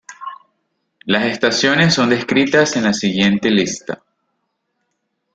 Las 1.05 1.25
estaciones 1.27 1.93
son 1.93 2.09
descritas 2.09 2.75
en 2.75 2.85
la 2.85 2.93
siguiente 2.93 3.51
lista. 3.51 4.01